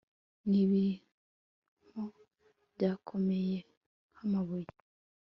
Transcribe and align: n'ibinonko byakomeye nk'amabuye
n'ibinonko 0.49 2.19
byakomeye 2.73 3.57
nk'amabuye 4.11 4.69